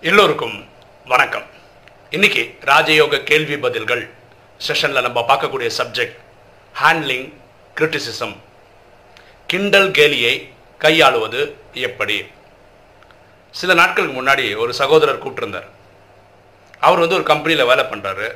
[0.00, 0.68] எல்லோருக்கும்
[1.06, 1.44] வணக்கம்.
[2.10, 4.10] இன்னைக்கு ராஜயோக கேள்வி பதில்கள்.
[4.66, 6.16] செஷனில் நம்ம பார்க்கக்கூடிய சப்ஜெக்ட்
[6.80, 7.32] ஹேண்ட்லிங்
[7.76, 8.36] கிரிட்டிசிசம்
[9.46, 12.24] கிண்டல் கேலியை கையாளுவது எப்படி?
[13.50, 15.68] சில நாட்களுக்கு முன்னாடி ஒரு சகோதரர் கூப்பிட்டுருந்தார்.
[16.80, 18.34] அவர் வந்து ஒரு கம்பெனியில் வேலை பண்ணுறாரு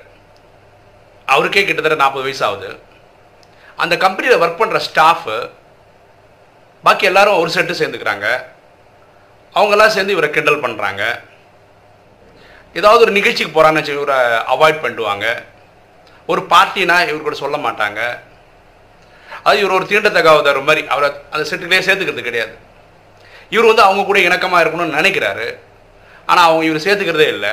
[1.27, 2.79] அவருக்கே கிட்டத்தட்ட நாற்பது வயசு ஆகுது
[3.77, 5.51] அந்த கம்பெனியில் ஒர்க் பண்ணுற ஸ்டாஃபு
[6.83, 8.45] பாக்கி எல்லாரும் ஒரு செட்டு சேர்ந்துக்கிறாங்க.
[9.55, 11.29] அவங்கெல்லாம் சேர்ந்து இவரை கிண்டல் பண்ணுறாங்க
[12.79, 14.19] ஏதாவது ஒரு நிகழ்ச்சிக்கு போகிறான்னு வச்சு இவரை
[14.55, 15.27] அவாய்ட் பண்ணிடுவாங்க.
[16.31, 18.01] ஒரு பார்ட்டினா இவர் கூட சொல்ல மாட்டாங்க.
[19.49, 22.55] அது இவர் ஒரு தீண்டத்தகாவதர் மாதிரி அவரை அந்த செட்டுக்குள்ளே சேர்த்துக்கிறது கிடையாது.
[23.55, 25.49] இவர் வந்து அவங்க கூட இணக்கமாக இருக்கணும்னு நினைக்கிறாரு.
[26.31, 27.53] ஆனால் அவங்க இவர் சேர்த்துக்கிறதே இல்லை.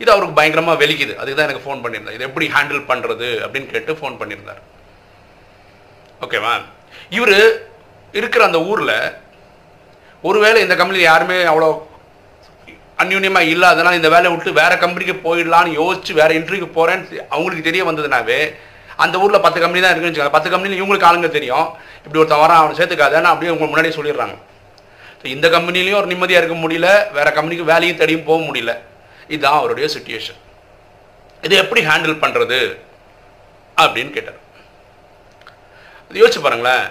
[0.00, 3.98] இது அவருக்கு பயங்கரமாக வெளிக்குது அதுக்கு தான் எனக்கு ஃபோன் பண்ணியிருந்தார் இது எப்படி ஹேண்டில் பண்ணுறது அப்படின்னு கேட்டு
[4.00, 4.60] ஃபோன் பண்ணியிருந்தார்.
[6.24, 6.52] ஓகேவா
[7.16, 7.36] இவர்
[8.18, 8.96] இருக்கிற அந்த ஊரில்
[10.28, 11.70] ஒருவேளை இந்த கம்பெனியில் யாருமே அவ்வளோ
[13.02, 18.40] அந்யூன்யமாக இல்லாதனால இந்த வேலையை விட்டு வேறு கம்பெனிக்கு போயிடலான்னு யோசிச்சு வேறு இன்டர்வியூக்கு போகிறேன்னு அவங்களுக்கு தெரிய வந்ததுனாவே
[19.04, 20.36] அந்த ஊரில் பத்து கம்பெனி தான் இருக்குன்னு வச்சுக்கோங்க.
[20.36, 21.66] பத்து கம்பெனியில் இவங்களுக்கு ஆளுங்க தெரியும்.
[22.04, 24.36] இப்படி ஒருத்தன் வரான் அவனை சேர்த்துக்காதேன்னு அப்படியே உங்களுக்கு முன்னாடியே சொல்லிடுறாங்க.
[25.20, 26.88] ஸோ இந்த கம்பெனிலையும் ஒரு நிம்மதியாக இருக்க முடியல.
[27.16, 28.74] வேறு கம்பெனிக்கு வேலையும் தேடியும் போக முடியல.
[29.32, 30.40] இதுதான் அவருடைய சுச்சுவேஷன்
[31.46, 32.60] இதை எப்படி ஹேண்டில் பண்ணுறது
[33.76, 34.40] அப்படின்னு கேட்டார்.
[36.20, 36.86] யோசிச்சு பாருங்களேன்.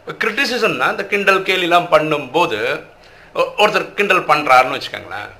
[0.00, 2.58] இப்போ கிரிட்டிசிசம்னா இந்த கிண்டல் கேலிலாம் பண்ணும்போது
[3.34, 5.30] ஒருத்தர் கிண்டல் பண்ணுறாருன்னு வச்சுக்கோங்களேன்.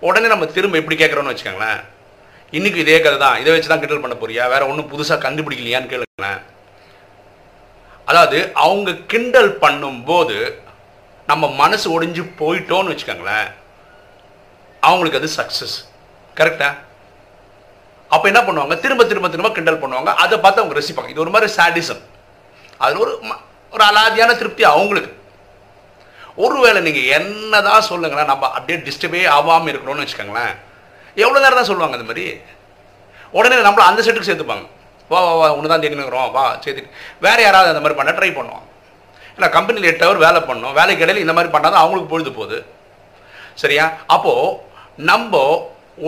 [0.00, 1.84] உடனே நம்ம திரும்ப எப்படி கேட்குறோன்னு வச்சுக்கோங்களேன்.
[2.50, 4.48] இன்னைக்கு இதே கதை தான் இதை வச்சு தான் கிண்டல் பண்ண போறியா?
[4.48, 6.42] வேற ஒன்றும் புதுசாக கண்டுபிடிக்கலையான்னு கேளுங்களேன்.
[8.04, 10.54] அதாவது அவங்க கிண்டல் பண்ணும்போது
[11.26, 13.52] நம்ம மனசு ஒடிஞ்சு போயிட்டோன்னு வச்சுக்கோங்களேன்.
[14.80, 15.88] அவங்களுக்கு அது சக்ஸஸ்
[16.36, 16.74] கரெக்டா
[18.08, 18.80] அப்போ என்ன பண்ணுவாங்க?
[18.80, 20.14] திரும்ப திரும்ப திரும்ப கிண்டல் பண்ணுவாங்க.
[20.14, 21.08] அதை பார்த்து அவங்க ரசிப்பாங்க.
[21.08, 22.00] இது ஒரு மாதிரி சாடிசம்
[22.76, 25.15] அதில் ஒரு ம- ஒரு அலாதியான திருப்தி அவங்களுக்கு.
[26.44, 30.54] ஒருவேளை நீங்கள் என்ன தான் சொல்லுங்களேன் நம்ம அப்படியே டிஸ்டர்பே ஆகாமல் இருக்கணும்னு வச்சுக்கோங்களேன்.
[31.24, 32.26] எவ்வளோ நேரம் தான் சொல்லுவாங்க அந்த மாதிரி?
[33.38, 34.66] உடனே நம்மளை அந்த செட்டுக்கு சேர்த்துப்பாங்க.
[35.10, 36.92] வா வா வா ஒன்று தான் தேடினுக்கிறோம் வா சேர்த்துட்டு.
[37.26, 38.64] வேறு யாராவது அந்த மாதிரி பண்ண ட்ரை பண்ணுவோம்
[39.36, 42.58] ஏன்னா கம்பெனியில் எட்டு ஹவர் வேலை பண்ணோம் வேலைக்கு இடையில இந்த மாதிரி பண்ணால் தான் அவங்களுக்கு பொழுது போகுது.
[43.62, 43.84] சரியா?
[44.14, 44.54] அப்போது
[45.10, 45.40] நம்ம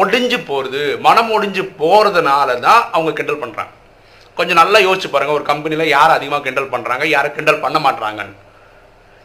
[0.02, 3.72] ஒடிஞ்சு போகிறது மனம் ஒடிஞ்சு போகிறதுனால தான் அவங்க கிண்டல் பண்ணுறாங்க
[4.38, 8.36] கொஞ்சம் நல்லா யோசிச்சு பாருங்கள் ஒரு கம்பெனியில் யார் அதிகமாக கிண்டல் பண்ணுறாங்க யாரை கிண்டல் பண்ண மாட்றாங்கன்னு.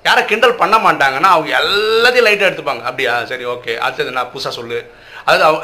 [0.08, 2.84] யாரை கிண்டல் பண்ண மாட்டாங்கன்னா அவங்க எல்லாத்தையும் லைட்டாக எடுத்துப்பாங்க.
[2.90, 3.14] அப்படியா?
[3.31, 4.80] சரி ஓகே அடுத்தது நான் புதுசாக சொல்லு.
[5.25, 5.64] அதாவது அவங்க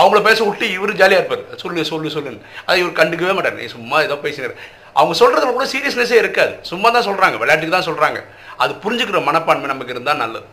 [0.00, 1.42] அவங்கள பேச விட்டு இவர் ஜாலியாக இருப்பார்.
[1.62, 2.44] சொல்லு சொல்லு சொல்லுன்னு.
[2.66, 3.58] அதை இவர் கண்டுக்கவே மாட்டார்.
[3.62, 4.54] நீ சும்மா ஏதோ பேசினார்.
[4.98, 6.54] அவங்க சொல்கிறதுல கூட சீரியஸ்னஸே இருக்காது.
[6.70, 8.20] சும்மா தான் சொல்கிறாங்க விளையாட்டுக்கு தான் சொல்கிறாங்க
[8.62, 10.48] அது புரிஞ்சுக்கிற மனப்பான்மை நமக்கு இருந்தால் நல்லது.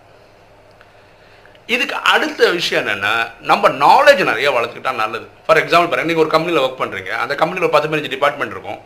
[1.75, 3.13] இதுக்கு அடுத்த விஷயம் என்னென்னா
[3.49, 5.25] நம்ம நாலேஜ் நிறைய வளர்த்துக்கிட்டா நல்லது.
[5.45, 8.79] ஃபார் எக்ஸாம்பிள் பாருங்க நீங்கள் ஒரு கம்பெனியில் ஒர்க் பண்ணுறீங்க அந்த கம்பெனியில் ஒரு பத்து பதினஞ்சு டிபார்ட்மெண்ட் இருக்கும்.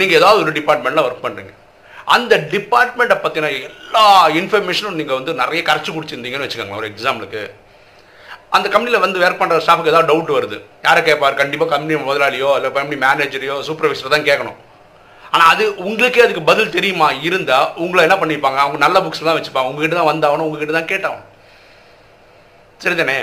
[0.00, 1.54] நீங்கள் ஏதாவது ஒரு டிபார்ட்மெண்ட்டில் ஒர்க் பண்ணுறீங்க
[2.16, 4.04] அந்த டிபார்ட்மெண்ட்டை பற்றின எல்லா
[4.40, 7.42] இன்ஃபர்மேஷனும் நீங்கள் வந்து நிறைய கரைச்சி குடிச்சிருந்தீங்கன்னு வச்சுக்கோங்களேன் ஒரு எக்ஸாம்பிளுக்கு
[8.56, 10.58] அந்த கம்பெனியில் வந்து ஒர்க் பண்ணுற ஸ்டாஃபுக்கு ஏதாவது டவுட் வருது.
[10.86, 14.58] யாரை கேட்பார் கண்டிப்பாக கம்பெனி முதலாளியோ இல்லை கம்பெனி மேனேஜரையோ சூப்பர்வைசர் தான் கேட்கணும்
[15.32, 17.08] ஆனால் அது உங்களுக்கே அதுக்கு பதில் தெரியுமா?
[17.28, 18.58] இருந்தால் உங்களை என்ன பண்ணிப்பாங்க?
[18.64, 19.70] அவங்க நல்ல புக்ஸ் தான் வச்சுப்பாங்க.
[19.70, 21.26] உங்ககிட்ட தான் வந்தாகணும் உங்ககிட்ட தான் கேட்டாகணும்.
[22.84, 23.18] சரிதானே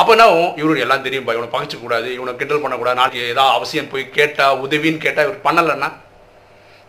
[0.00, 0.26] அப்போ என்ன
[0.62, 1.76] இவரு எல்லாம் தெரியும் இவனை பகைச்சு
[2.16, 2.98] இவனை கிண்டல் பண்ணக்கூடாது.
[3.02, 5.90] நாளைக்கு ஏதாவது அவசியம் போய் கேட்டால் உதவின்னு கேட்டால் இவர் பண்ணலைன்னா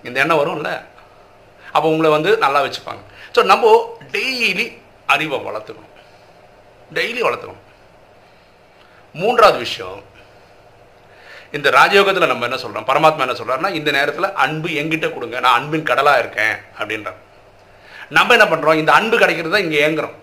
[0.08, 0.72] இந்த எண்ணம் வரும்ல?
[1.76, 3.02] அப்போ உங்களை வந்து நல்லா வச்சுப்பாங்க.
[3.36, 3.76] ஸோ நம்ம
[4.16, 4.66] டெய்லி
[5.14, 5.94] அறிவை வளர்த்துக்கணும்.
[6.98, 7.64] டெய்லி வளர்த்துக்கணும்.
[9.22, 10.00] மூன்றாவது விஷயம்
[11.58, 15.38] இந்த ராஜயோகத்தில் நம்ம என்ன சொல்கிறோம் பரமாத்மா என்ன சொல்கிறாருன்னா இந்த நேரத்தில் அன்பு எங்கிட்ட கொடுங்க.
[15.46, 17.12] நான் அன்பின் கடலாக இருக்கேன் அப்படின்ற
[18.18, 20.18] நம்ம என்ன பண்ணுறோம் இந்த அன்பு கிடைக்கிறது தான் இங்கே ஏங்குறோம்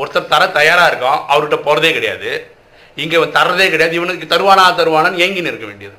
[0.00, 2.30] ஒருத்தர் தர தயாராக இருக்கோம் அவர்கிட்ட போகிறதே கிடையாது.
[3.02, 3.94] இங்கே தர்றதே கிடையாது.
[3.98, 5.98] இவனுக்கு தருவானா தருவானான்னு ஏங்கின்னு இருக்க வேண்டியது.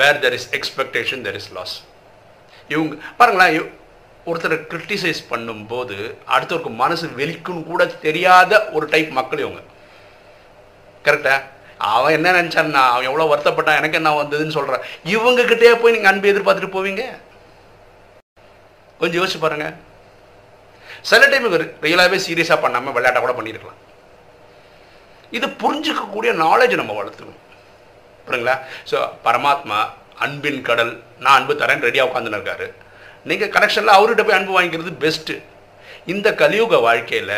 [0.00, 1.76] Where there is expectation there is loss
[2.72, 3.70] இவங்க பாருங்களேன்
[4.30, 5.96] ஒருத்தரை கிரிட்டிசைஸ் பண்ணும்போது
[6.34, 9.60] அடுத்தவருக்கு மனசு வெளிக்குன்னு கூட தெரியாத ஒரு டைப் மக்கள் இவங்க.
[11.06, 11.34] கரெக்டா
[11.94, 16.76] அவன் என்ன நினச்சான்னா அவன் எவ்வளோ வருத்தப்பட்டான் எனக்கு என்ன வந்ததுன்னு சொல்கிறான் இவங்கக்கிட்டே போய் நீங்கள் அன்பு எதிர்பார்த்துட்டு
[16.76, 17.04] போவீங்க?
[19.00, 19.74] கொஞ்சம் யோசிச்சு பாருங்கள்
[21.10, 21.48] சில டைம்
[21.86, 23.80] ரியலாகவே சீரியஸாக பண்ணாமல் விளையாட்டா கூட பண்ணியிருக்கலாம்.
[25.36, 27.42] இது புரிஞ்சுக்கக்கூடிய நாலேஜ் நம்ம வளர்த்துக்கணும்.
[28.26, 28.56] புரியுங்களா?
[28.90, 29.78] ஸோ பரமாத்மா
[30.24, 30.92] அன்பின் கடல்.
[31.24, 32.66] நான் அன்பு தரேன் ரெடியாக உட்காந்துன்னு இருக்காரு.
[33.28, 35.36] நீங்கள் கனெக்ஷனில் அவர்கிட்ட போய் அன்பு வாங்கிக்கிறது பெஸ்ட்டு
[36.12, 37.36] இந்த கலியுக வாழ்க்கையில்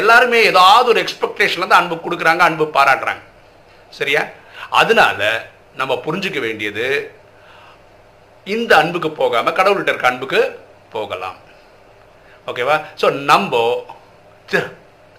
[0.00, 3.22] எல்லாருமே ஏதாவது ஒரு எக்ஸ்பெக்டேஷனில் தான் அன்பு கொடுக்குறாங்க அன்பு பாராட்டுறாங்க.
[3.98, 4.22] சரியா?
[4.80, 5.20] அதனால
[5.80, 6.86] நம்ம புரிஞ்சுக்க வேண்டியது
[8.46, 10.40] இந்த அன்புக்கு போகாமல் கடவுள்கிட்ட இருக்க அன்புக்கு
[10.94, 11.38] போகலாம்.
[12.50, 13.62] ஓகேவா ஸோ நம்ம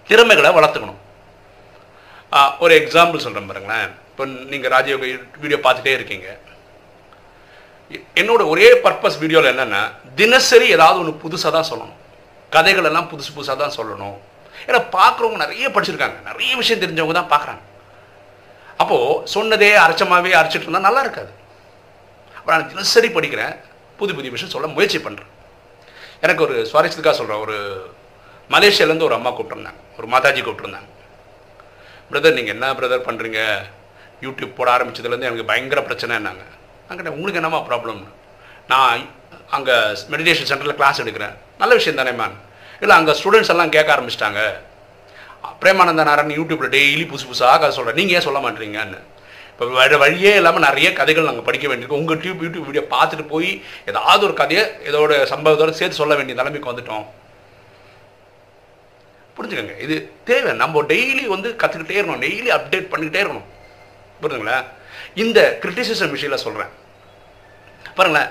[0.08, 1.00] திறமைகளை வளர்த்துக்கணும்.
[2.64, 3.90] ஒரு எக்ஸாம்பிள் சொல்கிறேன் பாருங்களேன்.
[4.10, 5.06] இப்போ நீங்கள் ராஜயோக
[5.42, 6.28] வீடியோ பார்த்துட்டே இருக்கீங்க.
[8.20, 9.82] என்னோட ஒரே பர்பஸ் வீடியோவில் என்னென்னா
[10.20, 11.98] தினசரி ஏதாவது ஒன்று புதுசாக தான் சொல்லணும்.
[12.54, 14.16] கதைகள் எல்லாம் புதுசு புதுசாக தான் சொல்லணும்.
[14.68, 16.18] ஏன்னா பார்க்குறவங்க நிறைய படிச்சிருக்காங்க.
[16.30, 17.62] நிறைய விஷயம் தெரிஞ்சவங்க தான் பார்க்குறாங்க.
[18.82, 21.32] அப்போது சொன்னதே அரைச்சமாகவே அரைச்சிட்டு இருந்தால் நல்லா இருக்காது.
[22.36, 23.54] அப்போ நான் தினசரி படிக்கிறேன்.
[24.00, 25.32] புது புது விஷயம் சொல்ல முயற்சி பண்ணுறேன்
[26.24, 27.56] எனக்கு ஒரு சுவாரஸ்யத்துக்காக சொல்கிறேன் ஒரு
[28.54, 29.80] மலேசியாலேருந்து ஒரு அம்மா கூப்பிட்டுருந்தாங்க.
[29.98, 30.90] ஒரு மாதாஜி கூப்பிட்டுருந்தாங்க.
[32.10, 33.40] பிரதர் நீங்கள் என்ன பிரதர் பண்ணுறீங்க
[34.24, 36.44] யூடியூப் போட ஆரம்பித்ததுலேருந்து எனக்கு பயங்கர பிரச்சனை என்னாங்க
[36.90, 38.02] அங்கே உங்களுக்கு என்னம்மா ப்ராப்ளம்
[38.72, 39.02] நான்
[39.56, 39.74] அங்கே
[40.12, 41.34] மெடிடேஷன் சென்டரில் கிளாஸ் எடுக்கிறேன்.
[41.62, 42.36] நல்ல விஷயம் தானே மேம்
[42.82, 44.40] இல்லை அங்கே ஸ்டூடெண்ட்ஸ் எல்லாம் கேட்க ஆரம்பிச்சிட்டாங்க.
[45.62, 48.98] பிரேமானந்த நாராயண் யூடியூப்பில் டெய்லி புதுசு புதுசாக கதை சொல்கிறேன் நீங்கள் ஏன் சொல்ல மாட்டீங்கன்னு?
[49.52, 53.50] இப்போ வேறு வழியே இல்லாமல் நிறைய கதைகள் நாங்கள் படிக்க வேண்டியிருக்கோம் உங்கள் டியூப் யூடியூப் வீடியோ பார்த்துட்டு போய்
[53.90, 57.06] ஏதாவது ஒரு கதையை இதோட சம்பவத்தோடு சேர்த்து சொல்ல வேண்டிய நிலைமைக்கு வந்துட்டோம்.
[59.36, 59.80] புரிஞ்சுக்கோங்க.
[59.80, 60.52] இது தேவை.
[60.62, 62.24] நம்ம டெய்லி வந்து கற்றுக்கிட்டே இருக்கணும்.
[62.26, 63.46] டெய்லி அப்டேட் பண்ணிக்கிட்டே இருக்கணும்.
[64.22, 64.58] புரிஞ்சுங்களா
[65.14, 66.72] இந்த கிரிட்டிசிசம் விஷயம் சொல்கிறேன்
[67.98, 68.30] பாருங்களேன்.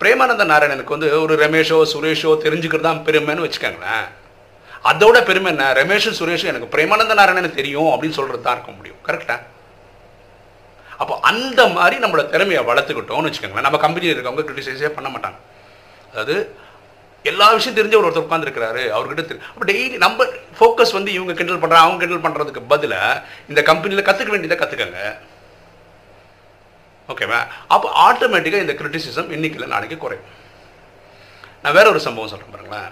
[0.00, 4.06] பிரேமானந்த நாராயணனுக்கு வந்து ஒரு ரமேஷோ சுரேஷோ தெரிஞ்சுக்கிறது தான் பெருமைன்னு வச்சுக்கோங்களேன்.
[4.90, 5.72] அதோட பெருமை என்ன?
[5.72, 9.00] ரமேஷும் சுரேஷும் எனக்கு பிரேமானந்த நாராயணன் தெரியும் அப்படின்னு சொல்கிறது தான் இருக்க முடியும்.
[9.06, 9.36] கரெக்டா
[11.02, 13.66] அப்போ அந்த மாதிரி நம்மளோட திறமையை வளர்த்துக்கிட்டோம்னு வச்சுக்கோங்களேன்.
[13.66, 15.38] நம்ம கம்பெனியில் இருக்கவங்க கிரிட்டிசைஸே பண்ண மாட்டாங்க.
[16.12, 16.36] அதாவது
[17.30, 20.26] எல்லா விஷயம் தெரிஞ்ச ஒரு ஒருத்தர் உட்காந்துருக்கிறாரு அவர்கிட்ட தெரியும் அப்போ டெய்லி நம்ம
[20.58, 25.00] ஃபோக்கஸ் வந்து இவங்க கிண்டல் பண்ணுறாங்க அவங்க கிண்டல் பண்ணுறதுக்கு பதிலாக இந்த கம்பெனியில் கற்றுக்க வேண்டியதை கற்றுக்கங்க
[27.08, 27.40] ஓகேவா
[27.74, 30.30] அப்போ ஆட்டோமேட்டிக்காக இந்த கிரிட்டிசிசம் இன்னைக்கு நாளைக்கு குறையும்.
[31.62, 32.88] நான் வேற ஒரு சம்பவம் சொல்கிறேன் பாருங்களேன்.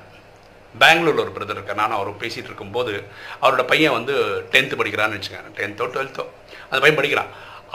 [0.74, 2.92] பெங்களூரில் ஒரு பிரதர் இருக்கார் நான் அவர் பேசிகிட்டு இருக்கும்போது
[3.42, 4.14] அவரோட பையன் வந்து
[4.52, 6.24] டென்த்து படிக்கிறான்னு வச்சுக்கோங்க டென்த்தோ டுவெல்த்தோ
[6.68, 7.30] அந்த பையன் படிக்கிறான்.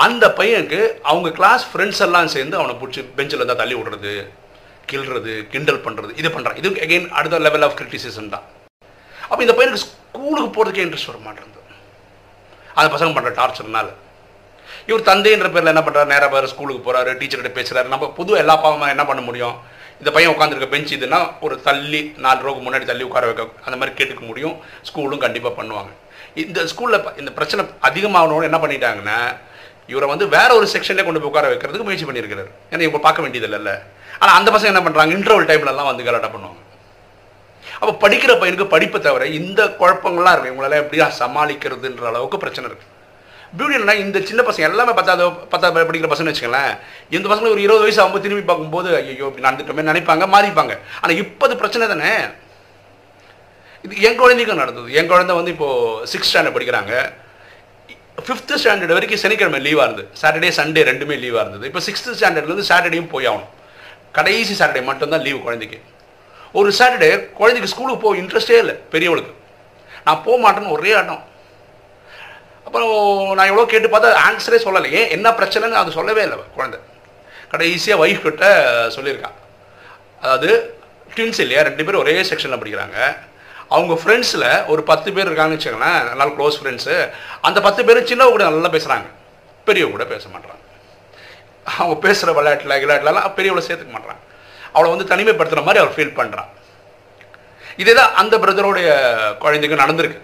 [0.05, 0.79] அந்த பையனுக்கு
[1.11, 4.13] அவங்க கிளாஸ் ஃப்ரெண்ட்ஸ் எல்லாம் சேர்ந்து அவனை பிடிச்சி பெஞ்சில் இருந்தால் தள்ளி விடுறது
[4.91, 8.45] கிள்றது கிண்டல் பண்ணுறது இது பண்ணுறான் இது அகெயின் அடுத்த லெவல் ஆஃப் கிரிட்டிசிசம் தான்.
[9.31, 11.57] அப்போ இந்த பையனுக்கு ஸ்கூலுக்கு போகிறதுக்கே இன்ட்ரெஸ்ட் வர மாட்டேங்குது.
[12.77, 13.89] அந்த பசங்க பண்ணுற டார்ச்சர்னால
[14.89, 18.93] இவர் தந்தைன்ற பேரில் என்ன பண்ணுறாரு நேராக வேறு ஸ்கூலுக்கு போகிறாரு டீச்சர்கிட்ட பேசுகிறாரு நம்ம புது எல்லா பாவமாக
[18.93, 19.57] என்ன பண்ண முடியும்?
[20.01, 23.95] இந்த பையன் உட்காந்துருக்க பெஞ்ச் இதுன்னா ஒரு தள்ளி நாலு ரோக்கு முன்னாடி தள்ளி உட்கார வைக்க அந்த மாதிரி
[23.99, 24.55] கேட்டுக்க முடியும்.
[24.89, 25.91] ஸ்கூலும் கண்டிப்பாக பண்ணுவாங்க.
[26.43, 29.19] இந்த ஸ்கூலில் இந்த பிரச்சனை அதிகமாகணும்னு என்ன பண்ணிட்டாங்கன்னா
[29.93, 32.51] இவரை வந்து வேற ஒரு செக்ஷனில் கொண்டு போய் உட்கார வைக்கிறதுக்கு முயற்சி பண்ணியிருக்கிறார்.
[32.71, 33.73] ஏன்னா இவங்க பார்க்க வேண்டியதில்லைல்ல.
[34.21, 36.61] ஆனால் அந்த பசங்க என்ன பண்ணுறாங்க இன்டர்வல் டைம்லலாம் வந்து கலாட்டா பண்ணுவாங்க.
[37.81, 42.95] அப்போ படிக்கிற பையனுக்கு படிப்பை தவிர இந்த குழப்பங்கள்லாம் இருக்குது இவங்களால எப்படியா சமாளிக்கிறதுன்ற அளவுக்கு பிரச்சனை இருக்குது
[43.57, 46.73] பியூட்டி என்னன்னா இந்த சின்ன பசங்க எல்லாமே பத்தாவது பத்தாவது படிக்கிற பசங்க வச்சுக்கலாம்
[47.17, 50.73] இந்த பசங்க ஒரு இருபது வயசு ஆகும்போது திரும்பி பார்க்கும்போது ஐயோ இப்படி நடந்துட்டோமே நினைப்பாங்க மாறிப்பாங்க.
[51.01, 52.11] ஆனால் இப்போது பிரச்சனை தானே?
[53.85, 54.87] இது என் குழந்தைக்கும் நடந்தது.
[54.99, 56.93] என் குழந்தை வந்து இப்போது சிக்ஸ்த் ஸ்டாண்டர்ட் படிக்கிறாங்க.
[58.25, 60.09] ஃபிஃப்த்து ஸ்டாண்டர்ட் வரைக்கும் சனிக்கிழமை லீவாக இருந்தது.
[60.21, 61.65] சாட்டர்டே சண்டே ரெண்டுமே லீவாக இருந்தது.
[61.71, 63.51] இப்போ சிக்ஸ்த்து ஸ்டாண்டர்ட்லேருந்து சாட்டர்டேயும் போய் ஆகணும்.
[64.17, 65.79] கடைசி சாட்டர்டே மட்டும்தான் லீவு குழந்தைக்கு.
[66.59, 67.09] ஒரு சாட்டர்டே
[67.39, 69.33] குழந்தைக்கு ஸ்கூலுக்கு போக இன்ட்ரெஸ்டே இல்லை பெரியவளுக்கு.
[70.05, 71.23] நான் போக மாட்டேன்னு ஒரே ஆட்டம்
[72.67, 72.91] அப்புறம்
[73.37, 76.79] நான் எவ்வளோ கேட்டு பார்த்தா ஆன்சரே சொல்லலையே என்ன பிரச்சனைன்னு அது சொல்லவே இல்லை குழந்தை.
[77.51, 78.47] கடைசியாக ஒய்ஃப் கிட்ட
[78.95, 79.37] சொல்லியிருக்கான்
[80.23, 80.49] அதாவது
[81.13, 81.61] ட்வின்ஸ் இல்லையா?
[81.67, 82.97] ரெண்டு பேரும் ஒரே செக்ஷனில் படிக்கிறாங்க.
[83.75, 86.95] அவங்க ஃப்ரெண்ட்ஸில் ஒரு பத்து பேர் இருக்காங்கன்னு வச்சுக்கோங்களேன் நல்லா க்ளோஸ் ஃப்ரெண்ட்ஸு
[87.47, 89.07] அந்த பத்து பேரும் சின்னவங்க கூட நல்லா பேசுகிறாங்க
[89.67, 90.63] பெரியவங்க கூட பேச மாட்றாங்க.
[91.79, 94.23] அவங்க பேசுகிற விளையாட்டில் விளையாட்டுலலாம் பெரியவளை சேர்த்துக்க மாட்டான்
[94.75, 96.49] அவளை வந்து தனிமைப்படுத்துகிற மாதிரி அவர் ஃபீல் பண்ணுறான்
[97.81, 98.89] இதே தான் அந்த பிரதருடைய
[99.43, 100.19] குழந்தைக்கு நடந்திருக்கு.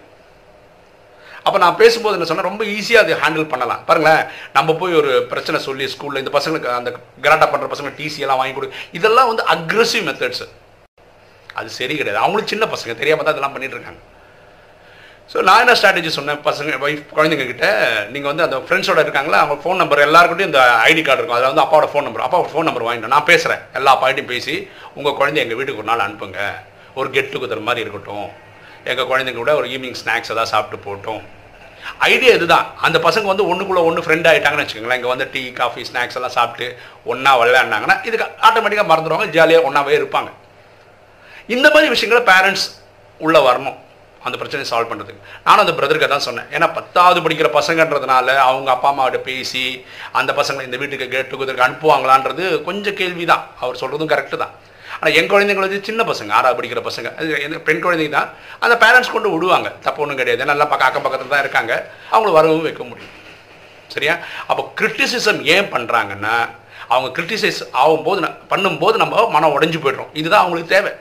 [1.48, 3.82] அப்போ நான் பேசும்போது என்ன சொன்னேன் ரொம்ப ஈஸியாக அதை ஹேண்டில் பண்ணலாம்.
[3.88, 4.22] பாருங்களேன்
[4.58, 6.92] நம்ம போய் ஒரு பிரச்சனை சொல்லி ஸ்கூலில் இந்த பசங்களுக்கு அந்த
[7.26, 8.70] கராட்டா பண்ணுற பசங்க டிசி எல்லாம் வாங்கி கொடு.
[9.00, 10.46] இதெல்லாம் வந்து அக்ரெசிவ் மெத்தட்ஸ்
[11.60, 12.22] அது சரி கிடையாது.
[12.24, 14.02] அவங்களும் சின்ன பசங்க தெரியாமல் தான் இதெல்லாம் பண்ணிட்டு இருக்காங்க.
[15.32, 16.40] ஸோ நான் என்ன ஸ்ட்ராட்டஜி சொன்னேன்?
[16.48, 17.68] பசங்க ஒய்ஃப் குழந்தைங்க கிட்ட
[18.14, 21.38] நீங்கள் வந்து அந்த ஃப்ரெண்ட்ஸோட இருக்காங்களா அவங்க ஃபோன் நம்பர் எல்லாருக்கிட்டையும் இந்த ஐடி கார்டு இருக்கும்.
[21.38, 24.56] அதில் வந்து அப்பாவோட ஃபோன் நம்பர் அப்பாவோட ஃபோன் நம்பர் வாங்கிட்டு நான் பேசுகிறேன் எல்லா அப்பாட்டையும் பேசி
[24.98, 26.42] உங்கள் குழந்தை எங்கள் வீட்டுக்கு ஒரு நாள் அனுப்புங்க.
[27.00, 28.28] ஒரு கெட் டுகெதர் மாதிரி இருக்கட்டும்.
[28.92, 31.24] எங்கள் குழந்தைங்க கூட ஒரு ஈவினிங் ஸ்நாக்ஸ் ஏதாவது சாப்பிட்டு போட்டோம்
[32.10, 32.68] ஐடியா இதுதான்.
[32.86, 35.00] அந்த பசங்க வந்து ஒன்றுக்குள்ளே ஒன்று ஃப்ரெண்ட் ஆகிட்டாங்கன்னு வச்சுக்கோங்களேன்.
[35.00, 36.68] இங்கே வந்து டீ காஃபி ஸ்நாக்ஸ் எல்லாம் சாப்பிட்டு
[37.12, 39.28] ஒன்றா விளையாடினாங்கன்னா இதுக்கு ஆட்டோமேட்டிக்காக மறந்துடுவாங்க.
[39.38, 40.32] ஜாலியாக ஒன்றாவே இருப்பாங்க.
[41.56, 42.68] இந்த மாதிரி விஷயங்களை பேரண்ட்ஸ்
[43.26, 43.80] உள்ளே வரணும்.
[44.26, 46.48] அந்த பிரச்சனையை சால்வ் பண்ணுறதுக்கு நானும் அந்த பிரதருக்கு தான் சொன்னேன்.
[46.56, 49.66] ஏன்னா பத்தாவது படிக்கிற பசங்கன்றதுனால அவங்க அப்பா அம்மாவிட்ட பேசி
[50.20, 54.54] அந்த பசங்களை இந்த வீட்டுக்கு கெட் டுகெதருக்கு அனுப்புவாங்களான்றது கொஞ்சம் கேள்வி தான் அவர் சொல்கிறதும் கரெக்டு தான்.
[54.96, 57.08] ஆனால் என் குழந்தைங்களை வந்து சின்ன பசங்க ஆறாவது படிக்கிற பசங்க
[57.70, 58.30] பெண் குழந்தைங்க தான்
[58.66, 59.70] அந்த பேரண்ட்ஸ் கொண்டு விடுவாங்க.
[59.86, 60.50] தப்பு ஒன்றும் கிடையாது.
[60.52, 61.74] நல்லா பக்கம் அக்கம் பக்கத்தில் தான் இருக்காங்க.
[62.14, 63.14] அவங்கள வரவும் வைக்க முடியும்.
[63.96, 64.14] சரியா?
[64.50, 66.36] அப்போ கிரிட்டிசிசம் ஏன் பண்ணுறாங்கன்னா
[66.94, 68.20] அவங்க கிரிட்டிசைஸ் ஆகும்போது
[68.54, 70.14] பண்ணும்போது நம்ம மனம் உடஞ்சி போய்டுறோம்.
[70.20, 70.94] இதுதான் அவங்களுக்கு தேவை.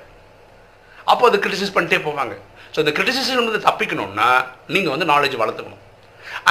[1.13, 2.35] அப்போ அதை கிரிட்டிசைஸ் பண்ணிட்டே போவாங்க.
[2.75, 4.29] ஸோ இந்த கிரிட்டிசிசம் வந்து தப்பிக்கணும்னா
[4.75, 5.83] நீங்கள் வந்து நாலேஜ் வளர்த்துக்கணும்.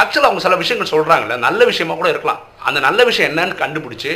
[0.01, 2.39] ஆக்சுவலாக அவங்க சில விஷயங்கள் சொல்கிறாங்கல்ல நல்ல விஷயமா கூட இருக்கலாம்.
[2.67, 4.11] அந்த நல்ல விஷயம் என்னன்னு கண்டுபிடிச்சி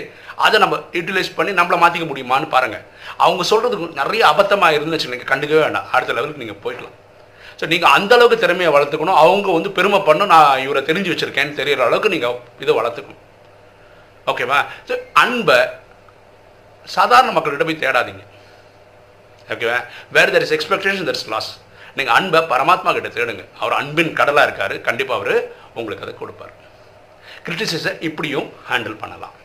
[0.46, 2.86] அதை நம்ம யூட்டிலைஸ் பண்ணி நம்மளை மாற்றிக்க முடியுமான்னு பாருங்கள்
[3.26, 5.90] அவங்க சொல்கிறதுக்கு நிறைய அபத்தமாக இருந்துச்சு நீங்கள் கண்டுக்கவே வேண்டாம்.
[5.96, 6.96] அடுத்த லெவலுக்கு நீங்கள் போய்க்கலாம்.
[7.60, 9.20] ஸோ நீங்கள் அந்த அளவுக்கு திறமையை வளர்த்துக்கணும்.
[9.24, 10.34] அவங்க வந்து பெருமை பண்ணணும்.
[10.36, 13.22] நான் இவரை தெரிஞ்சு வச்சுருக்கேன்னு தெரிகிற அளவுக்கு நீங்கள் இதை வளர்த்துக்கணும்.
[14.32, 15.60] ஓகேவா ஸோ அன்பை
[16.98, 18.24] சாதாரண மக்கள்கிட்ட போய் தேடாதீங்க.
[19.54, 19.80] ஓகேவா
[20.18, 21.52] where there is expectation there is loss
[21.98, 23.44] நீங்கள் அன்பை பரமாத்மா கிட்ட தேடுங்க.
[23.62, 24.76] அவர் அன்பின் கடலாக இருக்கார்.
[24.88, 25.36] கண்டிப்பாக அவர்
[25.80, 26.54] உங்களுக்கு அதை கொடுப்பார்.
[27.46, 29.36] கிரிட்டிசிஸை இப்படியும் ஹேண்டில் பண்ணலாம்.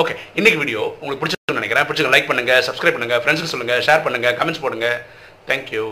[0.00, 1.86] ஓகே இன்னைக்கு வீடியோ உங்களுக்கு பிடிச்சிருக்குன்னு நினைக்கிறேன்.
[1.88, 4.88] பிடிச்சிங்க லைக் பண்ணுங்கள் சப்ஸ்கிரைப் பண்ணுங்கள் ஃப்ரெண்ட்ஸுக்கு சொல்லுங்கள் ஷேர் பண்ணுங்கள் கமெண்ட்ஸ் போடுங்க.
[5.48, 5.84] தேங்க்யூ